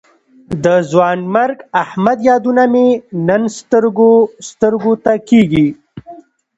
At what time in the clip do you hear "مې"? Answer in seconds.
2.73-2.87